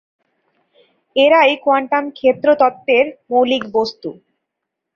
এরাই 1.15 1.53
কোয়ান্টাম 1.63 2.05
ক্ষেত্র 2.17 2.47
তত্ত্বের 2.61 3.05
মৌলিক 3.29 3.63
বস্তু। 3.73 4.09